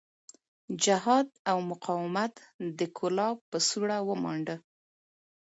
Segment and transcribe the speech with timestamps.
[0.83, 2.33] جهاد او مقاومت
[2.79, 4.55] د کولاب په سوړه ومانډه.